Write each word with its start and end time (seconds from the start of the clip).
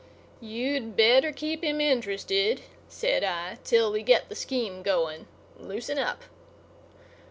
"You'd 0.39 0.95
better 0.97 1.31
keep 1.31 1.63
him 1.63 1.79
interested," 1.79 2.61
said 2.89 3.23
I, 3.23 3.59
"till 3.63 3.91
we 3.91 4.01
get 4.01 4.29
the 4.29 4.35
scheme 4.35 4.81
going. 4.81 5.27
Loosen 5.59 5.99
up." 5.99 6.23